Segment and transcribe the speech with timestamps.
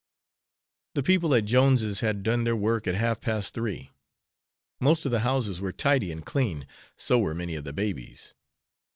[0.95, 3.91] The people at Jones's had done their work at half past three.
[4.79, 6.65] Most of the houses were tidy and clean,
[6.97, 8.33] so were many of the babies.